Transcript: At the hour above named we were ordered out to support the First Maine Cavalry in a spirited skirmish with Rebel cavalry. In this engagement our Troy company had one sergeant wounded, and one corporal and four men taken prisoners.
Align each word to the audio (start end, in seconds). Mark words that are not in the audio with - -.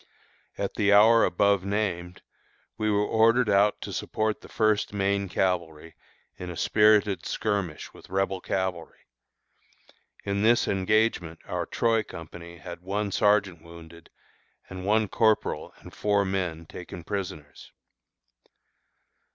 At 0.57 0.73
the 0.73 0.91
hour 0.91 1.23
above 1.23 1.63
named 1.63 2.23
we 2.75 2.89
were 2.89 3.05
ordered 3.05 3.51
out 3.51 3.79
to 3.81 3.93
support 3.93 4.41
the 4.41 4.49
First 4.49 4.93
Maine 4.93 5.29
Cavalry 5.29 5.93
in 6.37 6.49
a 6.49 6.57
spirited 6.57 7.23
skirmish 7.27 7.93
with 7.93 8.09
Rebel 8.09 8.41
cavalry. 8.41 8.97
In 10.23 10.41
this 10.41 10.67
engagement 10.67 11.37
our 11.45 11.67
Troy 11.67 12.01
company 12.01 12.57
had 12.57 12.81
one 12.81 13.11
sergeant 13.11 13.61
wounded, 13.61 14.09
and 14.67 14.87
one 14.87 15.07
corporal 15.07 15.71
and 15.77 15.93
four 15.93 16.25
men 16.25 16.65
taken 16.65 17.03
prisoners. 17.03 17.71